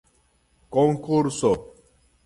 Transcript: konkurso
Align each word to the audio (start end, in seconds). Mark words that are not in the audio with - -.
konkurso 0.73 1.53